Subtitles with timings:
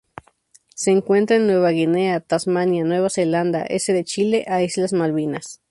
[0.73, 3.93] Se encuentran en Nueva Guinea, Tasmania, Nueva Zelanda, S.
[3.93, 5.61] de Chile a Islas Malvinas.